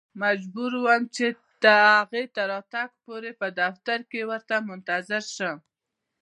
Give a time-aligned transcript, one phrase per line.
[0.23, 1.27] مجبور وم چې
[1.63, 1.65] د
[1.95, 5.57] هغې تر راتګ پورې په دفتر کې ورته منتظر شم.